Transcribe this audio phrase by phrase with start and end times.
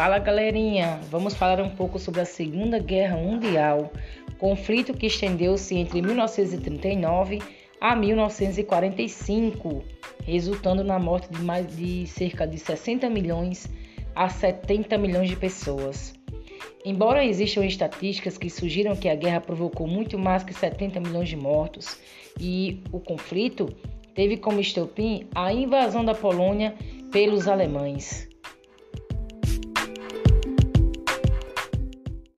[0.00, 3.92] Fala galerinha, vamos falar um pouco sobre a Segunda Guerra Mundial,
[4.38, 7.38] conflito que estendeu-se entre 1939
[7.78, 9.84] a 1945,
[10.24, 13.68] resultando na morte de mais de cerca de 60 milhões
[14.14, 16.14] a 70 milhões de pessoas.
[16.82, 21.36] Embora existam estatísticas que sugiram que a guerra provocou muito mais que 70 milhões de
[21.36, 21.98] mortos
[22.40, 23.66] e o conflito
[24.14, 26.74] teve como estopim a invasão da Polônia
[27.12, 28.29] pelos alemães.